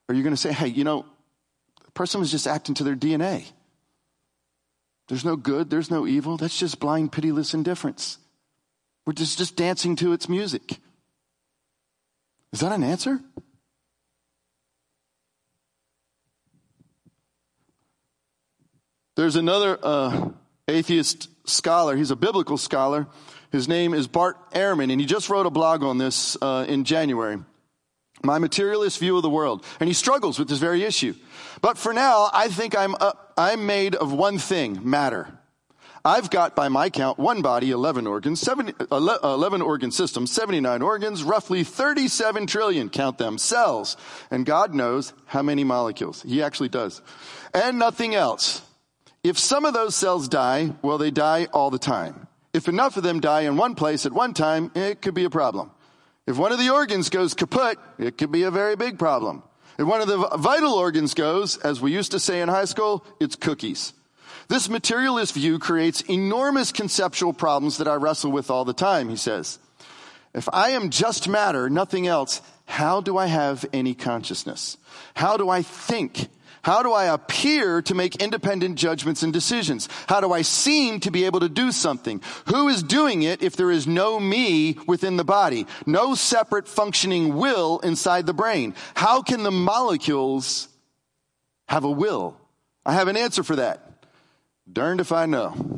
[0.10, 1.06] are you going to say, hey, you know,
[1.96, 3.46] person was just acting to their DNA.
[5.08, 6.38] There's no good, there's no evil.
[6.38, 8.20] That's just blind, pitiless indifference.
[9.06, 10.78] We're just, just dancing to its music.
[12.52, 13.20] Is that an answer?
[19.16, 20.30] There's another uh,
[20.68, 21.96] atheist scholar.
[21.96, 23.08] He's a biblical scholar.
[23.52, 26.84] His name is Bart Ehrman, and he just wrote a blog on this uh, in
[26.84, 27.38] January
[28.26, 29.66] my materialist view of the world.
[29.80, 31.14] And he struggles with this very issue.
[31.62, 32.96] But for now, I think I'm,
[33.38, 35.40] I'm made of one thing, matter.
[36.06, 41.24] I've got, by my count, one body, 11 organs, seven, 11 organ systems, 79 organs,
[41.24, 43.98] roughly 37 trillion, count them, cells.
[44.30, 46.22] And God knows how many molecules.
[46.22, 47.02] He actually does.
[47.56, 48.62] And nothing else.
[49.24, 52.28] If some of those cells die, well, they die all the time.
[52.54, 55.32] If enough of them die in one place at one time, it could be a
[55.32, 55.72] problem.
[56.28, 59.44] If one of the organs goes kaput, it could be a very big problem.
[59.78, 63.06] If one of the vital organs goes, as we used to say in high school,
[63.20, 63.94] it's cookies.
[64.48, 69.16] This materialist view creates enormous conceptual problems that I wrestle with all the time, he
[69.16, 69.60] says.
[70.34, 74.78] If I am just matter, nothing else, how do I have any consciousness?
[75.16, 76.28] How do I think?
[76.66, 79.88] How do I appear to make independent judgments and decisions?
[80.08, 82.24] How do I seem to be able to do something?
[82.48, 85.68] Who is doing it if there is no me within the body?
[85.86, 88.74] No separate functioning will inside the brain?
[88.96, 90.68] How can the molecules
[91.68, 92.36] have a will?
[92.84, 94.04] I have an answer for that.
[94.68, 95.75] Darned if I know.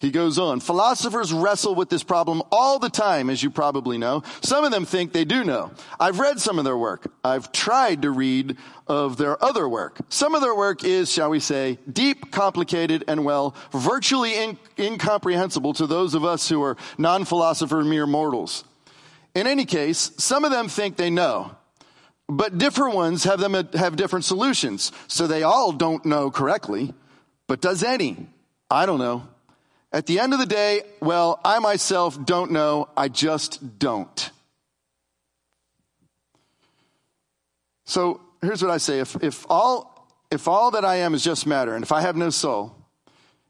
[0.00, 4.22] He goes on, philosophers wrestle with this problem all the time, as you probably know.
[4.42, 5.72] Some of them think they do know.
[5.98, 7.12] I've read some of their work.
[7.24, 8.56] I've tried to read
[8.86, 9.98] of their other work.
[10.08, 15.72] Some of their work is, shall we say, deep, complicated, and well, virtually in- incomprehensible
[15.74, 18.62] to those of us who are non-philosopher mere mortals.
[19.34, 21.56] In any case, some of them think they know.
[22.28, 24.92] But different ones have them have different solutions.
[25.08, 26.94] So they all don't know correctly.
[27.46, 28.28] But does any?
[28.70, 29.26] I don't know.
[29.92, 32.88] At the end of the day, well, I myself don't know.
[32.96, 34.30] I just don't.
[37.86, 38.98] So here's what I say.
[38.98, 42.16] If, if, all, if all that I am is just matter, and if I have
[42.16, 42.74] no soul,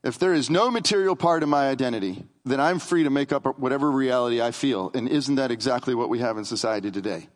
[0.05, 3.59] if there is no material part of my identity, then I'm free to make up
[3.59, 4.93] whatever reality I feel.
[4.95, 7.29] And isn't that exactly what we have in society today?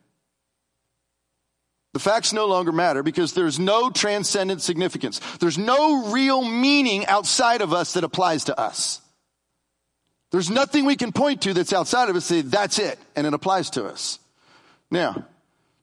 [1.92, 5.20] The facts no longer matter because there's no transcendent significance.
[5.40, 9.00] There's no real meaning outside of us that applies to us.
[10.30, 13.34] There's nothing we can point to that's outside of us, say, that's it, and it
[13.34, 14.18] applies to us.
[14.90, 15.26] Now,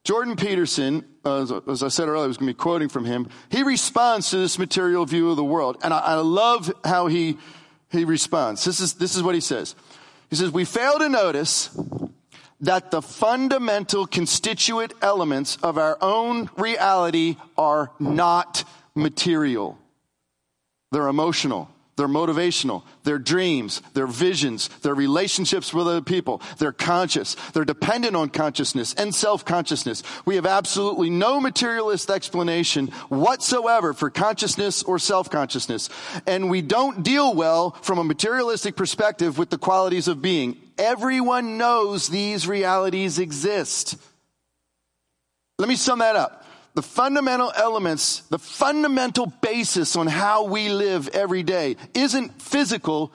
[0.04, 3.30] Jordan Peterson, uh, as, I said earlier, I was going to be quoting from him.
[3.52, 7.38] He responds to this material view of the world, and I, I love how he,
[7.92, 8.66] he responds.
[8.66, 9.76] This is, this is what he says.
[10.32, 11.70] He says, we fail to notice
[12.62, 18.64] that the fundamental constituent elements of our own reality are not
[18.96, 19.78] material.
[20.92, 21.70] They're emotional.
[22.00, 26.42] Their motivational, their dreams, their visions, their relationships with other people.
[26.58, 27.36] They're conscious.
[27.54, 30.02] They're dependent on consciousness and self-consciousness.
[30.26, 35.90] We have absolutely no materialist explanation whatsoever for consciousness or self-consciousness.
[36.26, 40.58] And we don't deal well from a materialistic perspective with the qualities of being.
[40.78, 43.98] Everyone knows these realities exist.
[45.58, 46.46] Let me sum that up
[46.76, 53.12] the fundamental elements, the fundamental basis on how we live every day isn't physical.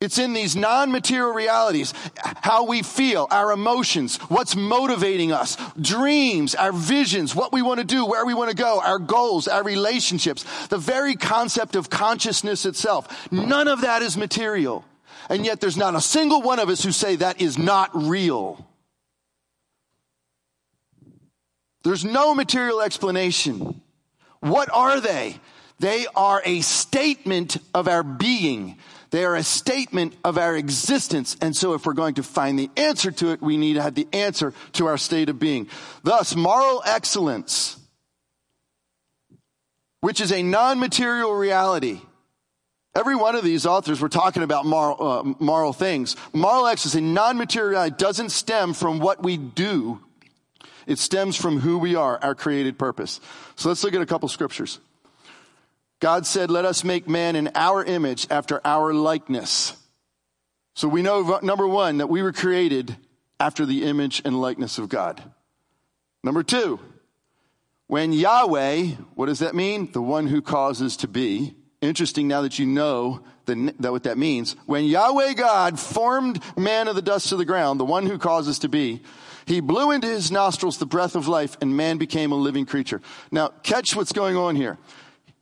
[0.00, 6.72] It's in these non-material realities, how we feel, our emotions, what's motivating us, dreams, our
[6.72, 10.44] visions, what we want to do, where we want to go, our goals, our relationships,
[10.68, 13.30] the very concept of consciousness itself.
[13.30, 14.84] None of that is material.
[15.28, 18.66] And yet there's not a single one of us who say that is not real.
[21.82, 23.80] There's no material explanation.
[24.40, 25.38] What are they?
[25.78, 28.78] They are a statement of our being.
[29.10, 31.36] They are a statement of our existence.
[31.40, 33.94] And so if we're going to find the answer to it, we need to have
[33.94, 35.68] the answer to our state of being.
[36.04, 37.76] Thus, moral excellence,
[40.00, 42.00] which is a non-material reality.
[42.94, 46.14] Every one of these authors were talking about moral, uh, moral things.
[46.32, 50.00] Moral excellence, a non-material doesn't stem from what we do
[50.86, 53.20] it stems from who we are, our created purpose.
[53.56, 54.78] So let's look at a couple scriptures.
[56.00, 59.76] God said, let us make man in our image after our likeness.
[60.74, 62.96] So we know, number one, that we were created
[63.38, 65.22] after the image and likeness of God.
[66.24, 66.80] Number two,
[67.86, 69.92] when Yahweh, what does that mean?
[69.92, 71.54] The one who causes to be.
[71.80, 74.56] Interesting now that you know the, that what that means.
[74.66, 78.60] When Yahweh God formed man of the dust of the ground, the one who causes
[78.60, 79.02] to be,
[79.46, 83.00] he blew into his nostrils the breath of life and man became a living creature.
[83.30, 84.78] Now, catch what's going on here.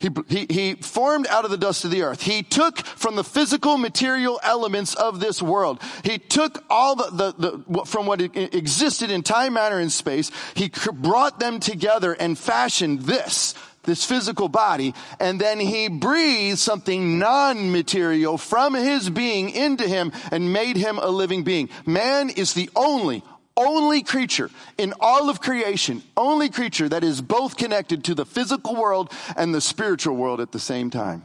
[0.00, 2.22] He, he, he, formed out of the dust of the earth.
[2.22, 5.82] He took from the physical material elements of this world.
[6.04, 10.30] He took all the, the, the from what existed in time, matter, and space.
[10.54, 14.94] He brought them together and fashioned this, this physical body.
[15.18, 21.08] And then he breathed something non-material from his being into him and made him a
[21.08, 21.68] living being.
[21.84, 23.22] Man is the only,
[23.56, 28.76] only creature in all of creation, only creature that is both connected to the physical
[28.76, 31.24] world and the spiritual world at the same time.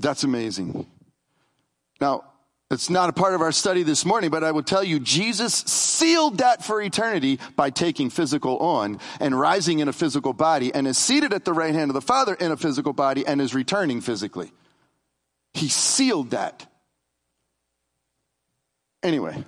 [0.00, 0.86] That's amazing.
[2.00, 2.24] Now,
[2.70, 5.54] it's not a part of our study this morning, but I will tell you, Jesus
[5.54, 10.86] sealed that for eternity by taking physical on and rising in a physical body and
[10.86, 13.54] is seated at the right hand of the Father in a physical body and is
[13.54, 14.50] returning physically.
[15.52, 16.66] He sealed that.
[19.04, 19.44] Anyway,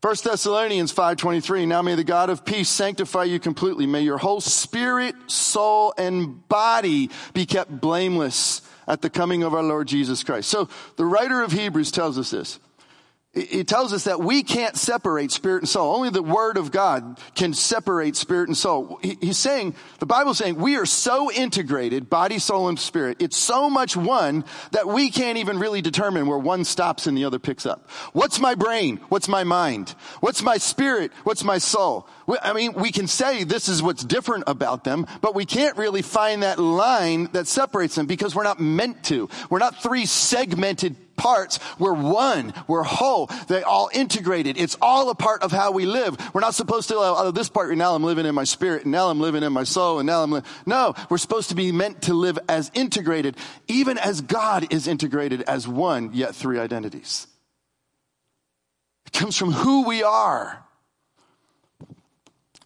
[0.00, 4.40] 1 Thessalonians 5:23 Now may the God of peace sanctify you completely may your whole
[4.40, 10.50] spirit soul and body be kept blameless at the coming of our Lord Jesus Christ.
[10.50, 12.58] So the writer of Hebrews tells us this.
[13.32, 15.94] He tells us that we can't separate spirit and soul.
[15.94, 18.98] Only the word of God can separate spirit and soul.
[19.02, 23.18] He's saying, the Bible's saying we are so integrated, body, soul, and spirit.
[23.20, 27.24] It's so much one that we can't even really determine where one stops and the
[27.24, 27.88] other picks up.
[28.14, 28.96] What's my brain?
[29.10, 29.94] What's my mind?
[30.18, 31.12] What's my spirit?
[31.22, 32.08] What's my soul?
[32.42, 36.02] I mean, we can say this is what's different about them, but we can't really
[36.02, 39.28] find that line that separates them because we're not meant to.
[39.50, 41.60] We're not three segmented parts.
[41.78, 42.54] We're one.
[42.66, 43.26] We're whole.
[43.46, 44.56] They all integrated.
[44.56, 46.16] It's all a part of how we live.
[46.34, 48.92] We're not supposed to, oh, oh this part, now I'm living in my spirit, and
[48.92, 50.42] now I'm living in my soul, and now I'm li-.
[50.64, 53.36] No, we're supposed to be meant to live as integrated,
[53.68, 57.26] even as God is integrated as one, yet three identities.
[59.06, 60.64] It comes from who we are.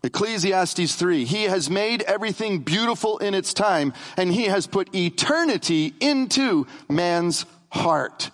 [0.05, 1.25] Ecclesiastes 3.
[1.25, 7.47] He has made everything beautiful in its time, and he has put eternity into man's
[7.71, 8.31] heart.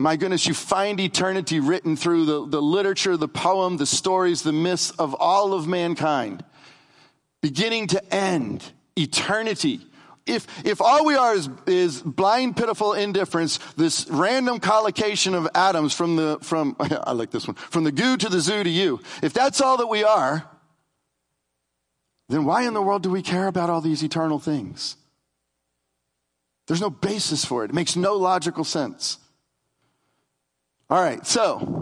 [0.00, 4.50] My goodness, you find eternity written through the, the literature, the poem, the stories, the
[4.50, 6.42] myths of all of mankind.
[7.42, 8.64] Beginning to end,
[8.96, 9.86] eternity.
[10.24, 15.92] If, if all we are is, is blind, pitiful indifference, this random collocation of atoms
[15.92, 19.02] from the, from, I like this one, from the goo to the zoo to you,
[19.22, 20.48] if that's all that we are,
[22.30, 24.96] then why in the world do we care about all these eternal things?
[26.68, 27.70] There's no basis for it.
[27.72, 29.18] It makes no logical sense.
[30.90, 31.80] All right, so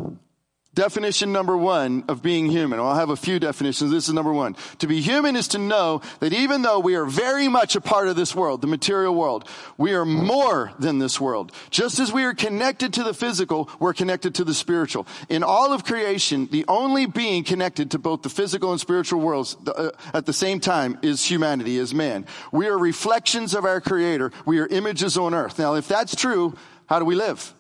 [0.79, 2.79] Definition number one of being human.
[2.79, 3.91] Well, I'll have a few definitions.
[3.91, 4.55] This is number one.
[4.79, 8.07] To be human is to know that even though we are very much a part
[8.07, 11.51] of this world, the material world, we are more than this world.
[11.71, 15.05] Just as we are connected to the physical, we're connected to the spiritual.
[15.29, 19.57] In all of creation, the only being connected to both the physical and spiritual worlds
[19.67, 22.25] uh, at the same time is humanity, is man.
[22.53, 24.31] We are reflections of our creator.
[24.47, 25.59] We are images on earth.
[25.59, 26.55] Now, if that's true,
[26.87, 27.53] how do we live?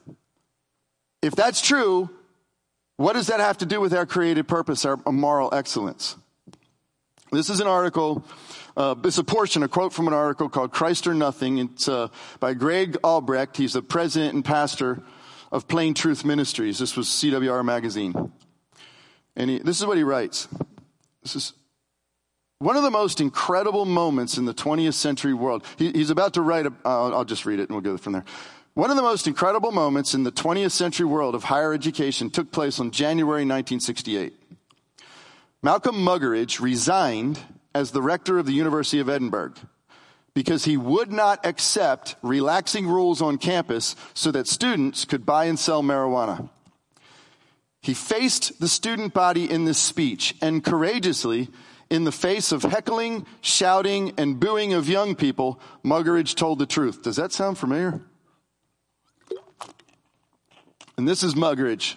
[1.23, 2.11] If that's true,
[2.97, 6.17] what does that have to do with our created purpose, our moral excellence?
[7.31, 8.25] This is an article,
[8.77, 11.59] uh, it's a portion, a quote from an article called Christ or Nothing.
[11.59, 12.09] It's uh,
[12.41, 13.57] by Greg Albrecht.
[13.57, 15.03] He's the president and pastor
[15.53, 16.79] of Plain Truth Ministries.
[16.79, 18.33] This was CWR Magazine.
[19.37, 20.49] And he, this is what he writes.
[21.23, 21.53] This is
[22.61, 25.65] one of the most incredible moments in the 20th century world.
[25.77, 28.15] He, he's about to write, a, uh, I'll just read it and we'll go from
[28.15, 28.25] there.
[28.79, 32.53] One of the most incredible moments in the 20th century world of higher education took
[32.53, 34.33] place on January 1968.
[35.65, 37.41] Malcolm Muggeridge resigned
[37.75, 39.55] as the rector of the University of Edinburgh
[40.33, 45.59] because he would not accept relaxing rules on campus so that students could buy and
[45.59, 46.49] sell marijuana.
[47.83, 51.49] He faced the student body in this speech and courageously,
[51.91, 57.03] in the face of heckling, shouting, and booing of young people, Muggeridge told the truth.
[57.03, 58.01] Does that sound familiar?
[60.99, 61.97] And this is Muggeridge.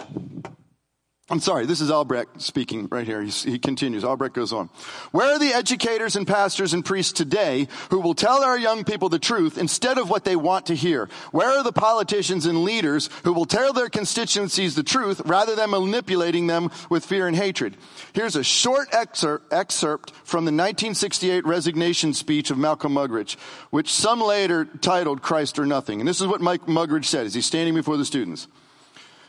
[1.27, 3.23] I'm sorry, this is Albrecht speaking right here.
[3.23, 4.03] He's, he continues.
[4.03, 4.69] Albrecht goes on.
[5.11, 9.09] Where are the educators and pastors and priests today who will tell our young people
[9.09, 11.09] the truth instead of what they want to hear?
[11.31, 15.71] Where are the politicians and leaders who will tell their constituencies the truth rather than
[15.71, 17.77] manipulating them with fear and hatred?
[18.13, 23.35] Here's a short excerpt, excerpt from the 1968 resignation speech of Malcolm Muggeridge,
[23.71, 26.01] which some later titled Christ or Nothing.
[26.01, 28.47] And this is what Mike Muggeridge said as he's standing before the students.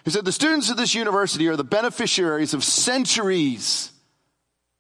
[0.05, 3.93] He said, the students of this university are the beneficiaries of centuries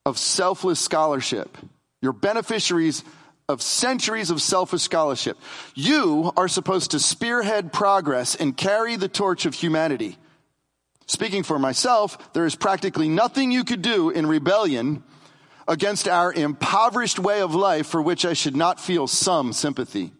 [0.04, 1.56] of selfless scholarship.
[2.00, 3.04] You're beneficiaries
[3.48, 5.38] of centuries of selfish scholarship.
[5.74, 10.18] You are supposed to spearhead progress and carry the torch of humanity.
[11.06, 15.04] Speaking for myself, there is practically nothing you could do in rebellion
[15.68, 20.12] against our impoverished way of life for which I should not feel some sympathy.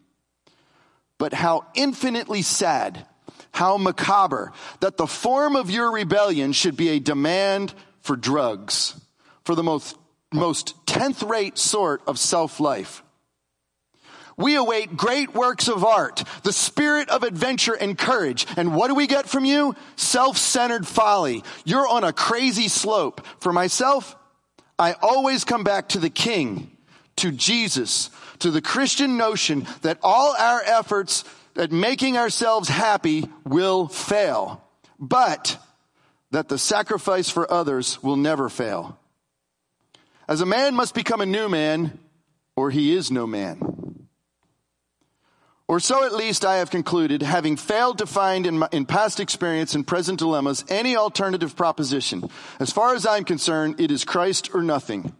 [1.17, 3.05] But how infinitely sad
[3.53, 4.51] how macabre
[4.81, 8.99] that the form of your rebellion should be a demand for drugs,
[9.45, 9.95] for the most,
[10.33, 13.03] most 10th rate sort of self life.
[14.35, 18.47] We await great works of art, the spirit of adventure and courage.
[18.57, 19.75] And what do we get from you?
[19.95, 21.43] Self-centered folly.
[21.65, 23.25] You're on a crazy slope.
[23.39, 24.15] For myself,
[24.79, 26.75] I always come back to the King,
[27.17, 31.23] to Jesus, to the Christian notion that all our efforts
[31.55, 34.63] that making ourselves happy will fail,
[34.99, 35.57] but
[36.31, 38.97] that the sacrifice for others will never fail.
[40.27, 41.99] As a man must become a new man,
[42.55, 44.07] or he is no man.
[45.67, 49.19] Or so at least I have concluded, having failed to find in, my, in past
[49.19, 52.29] experience and present dilemmas any alternative proposition.
[52.59, 55.15] As far as I'm concerned, it is Christ or nothing.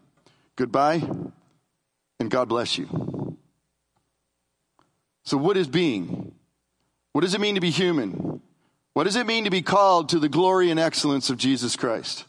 [0.56, 1.02] Goodbye,
[2.20, 3.38] and God bless you.
[5.24, 6.34] So, what is being?
[7.14, 8.42] What does it mean to be human?
[8.94, 12.26] What does it mean to be called to the glory and excellence of Jesus Christ?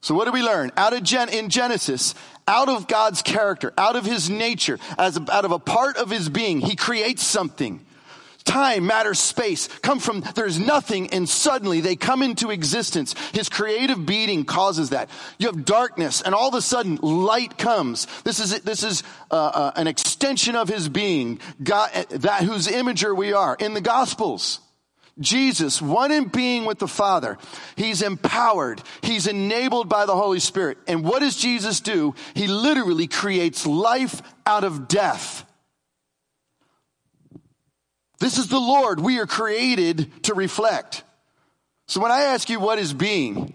[0.00, 0.70] So what do we learn?
[0.76, 2.14] Out of Gen- in Genesis,
[2.46, 6.10] out of God's character, out of his nature, as a, out of a part of
[6.10, 7.84] his being, he creates something
[8.44, 13.14] time, matter, space come from, there's nothing and suddenly they come into existence.
[13.32, 15.10] His creative beating causes that.
[15.38, 18.06] You have darkness and all of a sudden light comes.
[18.24, 23.16] This is, this is uh, uh, an extension of his being, God, that whose imager
[23.16, 24.60] we are in the gospels.
[25.20, 27.38] Jesus, one in being with the Father,
[27.76, 30.78] he's empowered, he's enabled by the Holy Spirit.
[30.86, 32.14] And what does Jesus do?
[32.34, 35.44] He literally creates life out of death.
[38.20, 41.04] This is the Lord we are created to reflect.
[41.86, 43.54] So when I ask you what is being,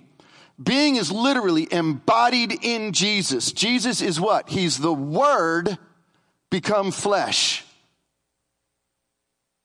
[0.61, 3.51] being is literally embodied in Jesus.
[3.51, 4.49] Jesus is what?
[4.49, 5.77] He's the Word
[6.49, 7.65] become flesh,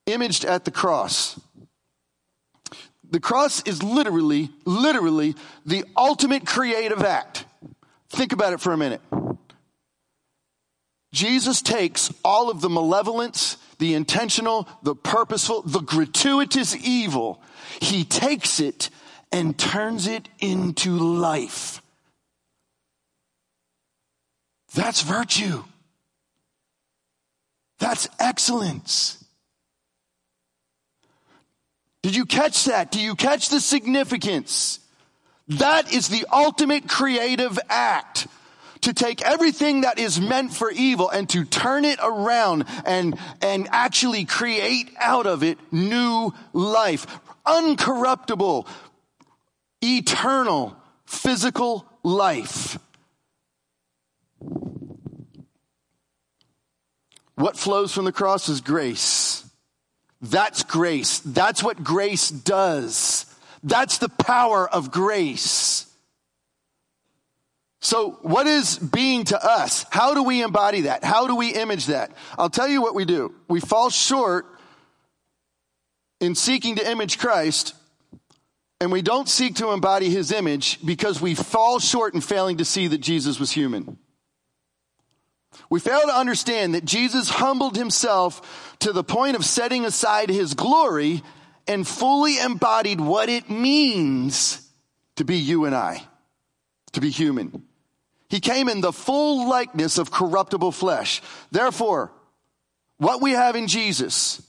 [0.05, 1.39] imaged at the cross.
[3.11, 5.35] The cross is literally, literally
[5.65, 7.45] the ultimate creative act.
[8.09, 9.01] Think about it for a minute.
[11.11, 17.41] Jesus takes all of the malevolence the intentional, the purposeful, the gratuitous evil,
[17.81, 18.89] he takes it
[19.31, 21.81] and turns it into life.
[24.75, 25.63] That's virtue.
[27.79, 29.23] That's excellence.
[32.01, 32.91] Did you catch that?
[32.91, 34.79] Do you catch the significance?
[35.47, 38.27] That is the ultimate creative act.
[38.81, 43.67] To take everything that is meant for evil and to turn it around and, and
[43.71, 47.05] actually create out of it new life.
[47.45, 48.67] Uncorruptible,
[49.81, 52.79] eternal, physical life.
[57.35, 59.49] What flows from the cross is grace.
[60.21, 61.19] That's grace.
[61.19, 63.25] That's what grace does.
[63.63, 65.88] That's the power of grace.
[67.81, 69.85] So, what is being to us?
[69.89, 71.03] How do we embody that?
[71.03, 72.11] How do we image that?
[72.37, 73.33] I'll tell you what we do.
[73.47, 74.45] We fall short
[76.19, 77.73] in seeking to image Christ,
[78.81, 82.65] and we don't seek to embody his image because we fall short in failing to
[82.65, 83.97] see that Jesus was human.
[85.69, 90.53] We fail to understand that Jesus humbled himself to the point of setting aside his
[90.53, 91.23] glory
[91.67, 94.67] and fully embodied what it means
[95.15, 96.03] to be you and I,
[96.93, 97.63] to be human.
[98.29, 101.21] He came in the full likeness of corruptible flesh.
[101.51, 102.11] Therefore,
[102.97, 104.41] what we have in Jesus,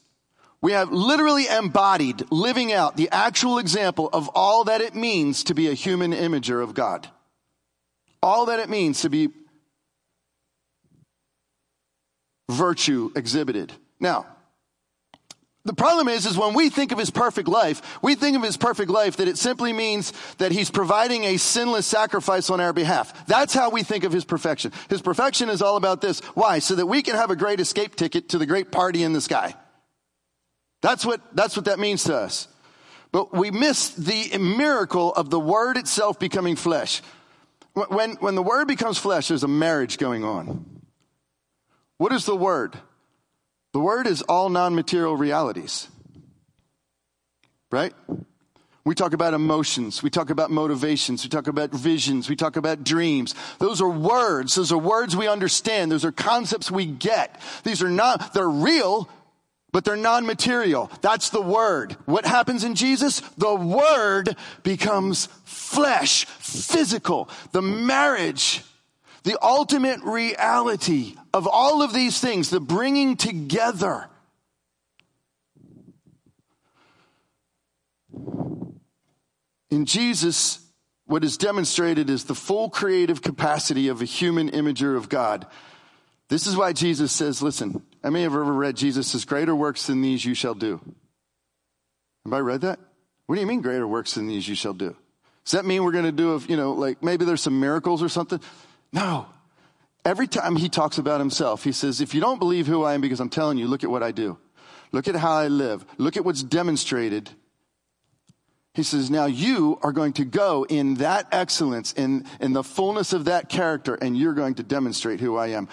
[0.61, 5.55] we have literally embodied, living out the actual example of all that it means to
[5.55, 7.09] be a human imager of God.
[8.23, 9.31] All that it means to be
[12.51, 13.73] virtue exhibited.
[13.99, 14.27] Now,
[15.65, 18.57] the problem is, is when we think of his perfect life, we think of his
[18.57, 23.27] perfect life that it simply means that he's providing a sinless sacrifice on our behalf.
[23.27, 24.73] That's how we think of his perfection.
[24.89, 26.21] His perfection is all about this.
[26.35, 26.61] Why?
[26.61, 29.21] So that we can have a great escape ticket to the great party in the
[29.21, 29.55] sky.
[30.81, 32.49] That's what, that's what that means to us.
[33.13, 37.03] But we miss the miracle of the word itself becoming flesh.
[37.75, 40.65] When, when the word becomes flesh, there's a marriage going on.
[41.99, 42.79] What is the word?
[43.73, 45.89] The word is all non material realities.
[47.71, 47.95] Right?
[48.85, 50.03] We talk about emotions.
[50.03, 51.23] We talk about motivations.
[51.23, 52.29] We talk about visions.
[52.29, 53.35] We talk about dreams.
[53.59, 54.55] Those are words.
[54.55, 55.93] Those are words we understand.
[55.93, 57.41] Those are concepts we get.
[57.63, 59.09] These are not, they're real,
[59.71, 60.91] but they're non-material.
[61.03, 61.93] That's the word.
[62.07, 63.21] What happens in Jesus?
[63.37, 67.29] The word becomes flesh, physical.
[67.53, 68.65] The marriage
[69.23, 74.09] the ultimate reality of all of these things, the bringing together.
[79.71, 80.59] In Jesus,
[81.07, 85.47] what is demonstrated is the full creative capacity of a human imager of God.
[86.29, 89.87] This is why Jesus says, listen, I may have ever read Jesus says, greater works
[89.87, 90.81] than these you shall do.
[92.25, 92.79] Have I read that?
[93.27, 94.97] What do you mean greater works than these you shall do?
[95.45, 98.09] Does that mean we're going to do, you know, like maybe there's some miracles or
[98.09, 98.41] something?
[98.93, 99.27] No.
[100.05, 103.01] Every time he talks about himself, he says, if you don't believe who I am
[103.01, 104.39] because I'm telling you, look at what I do.
[104.93, 105.85] Look at how I live.
[105.99, 107.31] Look at what's demonstrated.
[108.75, 113.13] He says, now you are going to go in that excellence, in, in the fullness
[113.13, 115.69] of that character, and you're going to demonstrate who I am.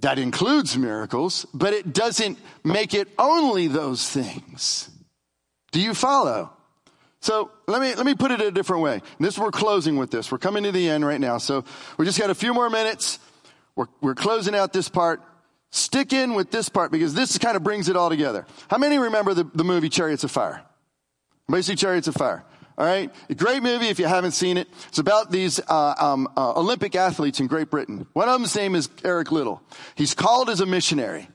[0.00, 4.90] That includes miracles, but it doesn't make it only those things.
[5.70, 6.50] Do you follow?
[7.24, 9.00] So let me, let me put it a different way.
[9.18, 10.30] This, we're closing with this.
[10.30, 11.38] We're coming to the end right now.
[11.38, 11.64] So
[11.96, 13.18] we just got a few more minutes.
[13.74, 15.22] We're, we're closing out this part.
[15.70, 18.44] Stick in with this part because this kind of brings it all together.
[18.68, 20.66] How many remember the, the movie Chariots of Fire?
[21.48, 22.44] Basically, Chariots of Fire.
[22.76, 24.68] All right, a great movie if you haven't seen it.
[24.88, 28.06] It's about these uh, um, uh, Olympic athletes in Great Britain.
[28.12, 29.62] One of them's name is Eric Liddell.
[29.94, 31.28] He's called as a missionary,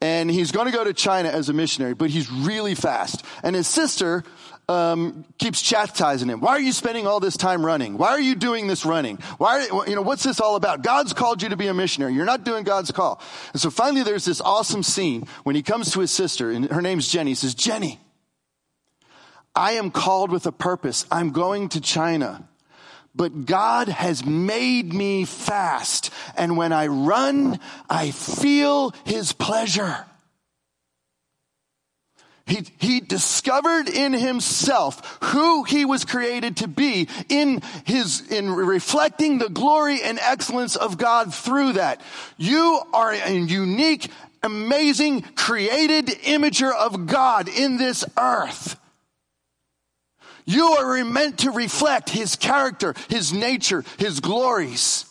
[0.00, 3.24] and he's going to go to China as a missionary, but he's really fast.
[3.42, 4.24] And his sister
[4.68, 6.40] um, keeps chastising him.
[6.40, 7.96] Why are you spending all this time running?
[7.96, 9.16] Why are you doing this running?
[9.38, 10.82] Why, are, you know, what's this all about?
[10.82, 12.12] God's called you to be a missionary.
[12.12, 13.20] You're not doing God's call.
[13.52, 16.82] And so finally there's this awesome scene when he comes to his sister and her
[16.82, 17.30] name's Jenny.
[17.30, 17.98] He says, Jenny,
[19.54, 21.06] I am called with a purpose.
[21.10, 22.46] I'm going to China.
[23.14, 26.10] But God has made me fast.
[26.36, 27.58] And when I run,
[27.88, 30.04] I feel his pleasure.
[32.48, 39.36] He, he discovered in himself who he was created to be in his, in reflecting
[39.36, 42.00] the glory and excellence of God through that.
[42.38, 44.10] You are a unique,
[44.42, 48.80] amazing, created imager of God in this earth.
[50.46, 55.04] You are meant to reflect his character, his nature, his glories.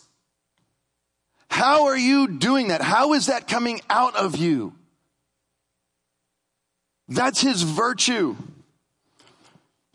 [1.52, 2.82] How are you doing that?
[2.82, 4.74] How is that coming out of you?
[7.08, 8.36] That's his virtue.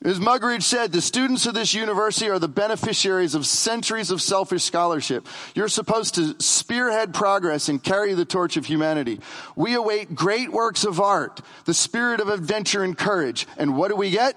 [0.05, 4.65] As Muggeridge said, the students of this university are the beneficiaries of centuries of selfish
[4.65, 5.29] scholarship.
[5.55, 9.21] You're supposed to spearhead progress and carry the torch of humanity.
[9.55, 13.47] We await great works of art, the spirit of adventure and courage.
[13.57, 14.37] And what do we get?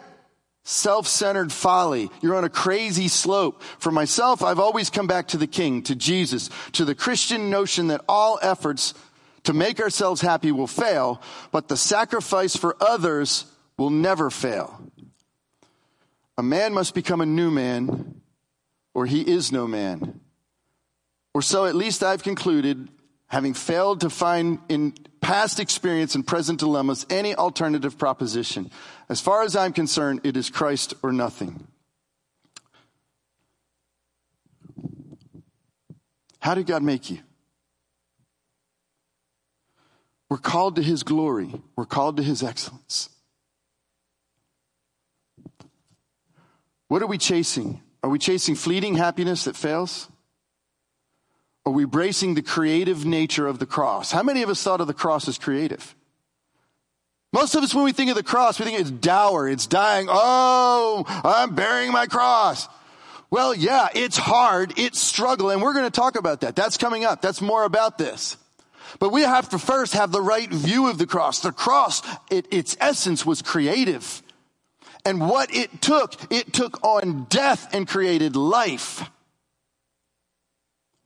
[0.68, 2.10] self-centered folly.
[2.22, 3.62] You're on a crazy slope.
[3.78, 7.88] For myself, I've always come back to the King, to Jesus, to the Christian notion
[7.88, 8.96] that all efforts
[9.46, 11.22] to make ourselves happy will fail,
[11.52, 13.46] but the sacrifice for others
[13.78, 14.80] will never fail.
[16.38, 18.22] A man must become a new man,
[18.94, 20.20] or he is no man.
[21.34, 22.88] Or so at least I've concluded,
[23.28, 28.70] having failed to find in past experience and present dilemmas any alternative proposition.
[29.10, 31.68] As far as I'm concerned, it is Christ or nothing.
[36.40, 37.20] How did God make you?
[40.36, 41.62] We're called to his glory.
[41.78, 43.08] We're called to his excellence.
[46.90, 47.82] What are we chasing?
[48.04, 50.10] Are we chasing fleeting happiness that fails?
[51.66, 54.12] Are we bracing the creative nature of the cross?
[54.12, 55.96] How many of us thought of the cross as creative?
[57.32, 60.08] Most of us, when we think of the cross, we think it's dour, it's dying.
[60.10, 62.68] Oh, I'm bearing my cross.
[63.30, 66.58] Well, yeah, it's hard, it's struggle, and we're going to talk about that.
[66.58, 67.22] That's coming up.
[67.22, 68.36] That's more about this.
[69.00, 71.40] But we have to first have the right view of the cross.
[71.40, 74.22] The cross, it, its essence was creative.
[75.06, 79.10] And what it took, it took on death and created life.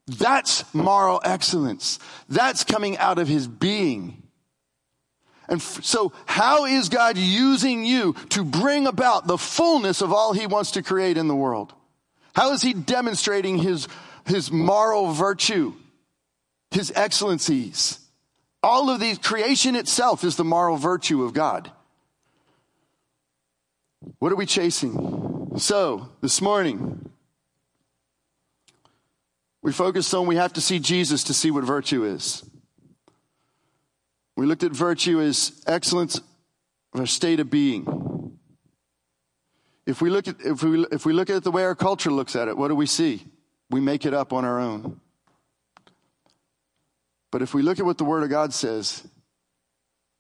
[0.08, 2.00] That's moral excellence.
[2.30, 4.24] That's coming out of his being.
[5.48, 10.34] And f- so, how is God using you to bring about the fullness of all
[10.34, 11.74] he wants to create in the world?
[12.34, 13.88] How is he demonstrating his,
[14.26, 15.74] his moral virtue,
[16.72, 18.00] his excellencies?
[18.62, 21.72] All of these, creation itself is the moral virtue of God.
[24.20, 25.52] What are we chasing?
[25.58, 27.10] So, this morning,
[29.62, 32.44] we focused on we have to see Jesus to see what virtue is.
[34.36, 36.22] We looked at virtue as excellence
[36.94, 38.38] of a state of being.
[39.86, 42.36] If we look at if we if we look at the way our culture looks
[42.36, 43.26] at it, what do we see?
[43.70, 45.02] We make it up on our own.
[47.32, 49.08] But if we look at what the Word of God says,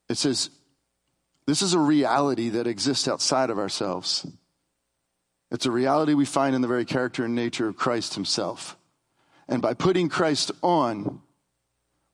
[0.09, 0.49] it says
[1.45, 4.27] this is a reality that exists outside of ourselves.
[5.51, 8.77] It's a reality we find in the very character and nature of Christ Himself.
[9.47, 11.21] And by putting Christ on,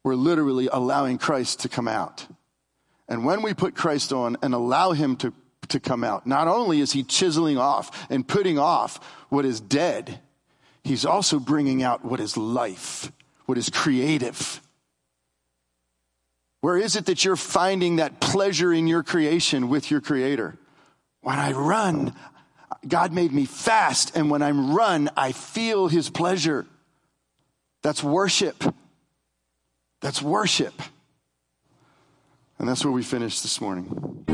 [0.04, 2.26] we're literally allowing Christ to come out.
[3.10, 5.34] And when we put Christ on and allow Him to,
[5.68, 10.20] to come out, not only is He chiseling off and putting off what is dead,
[10.84, 13.12] He's also bringing out what is life,
[13.48, 14.62] what is creative.
[16.66, 20.57] Where is it that you're finding that pleasure in your creation with your creator?
[21.22, 22.16] When I run,
[22.88, 26.66] God made me fast, and when I'm run, I feel his pleasure.
[27.84, 28.63] That's worship.
[30.01, 30.74] That's worship.
[32.57, 34.26] And that's where we finished this morning.